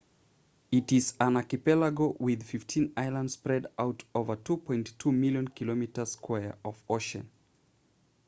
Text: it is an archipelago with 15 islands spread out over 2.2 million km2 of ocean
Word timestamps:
it 0.71 0.91
is 0.91 1.13
an 1.19 1.37
archipelago 1.37 2.17
with 2.19 2.41
15 2.41 2.91
islands 2.97 3.33
spread 3.33 3.67
out 3.77 4.03
over 4.15 4.35
2.2 4.35 5.13
million 5.13 5.47
km2 5.47 6.55
of 6.65 6.81
ocean 6.89 7.29